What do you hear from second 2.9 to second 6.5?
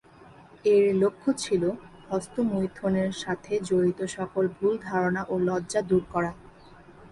এর সাথে জড়িত সকল ভুল ধারণা ও লজ্জা দূর করা।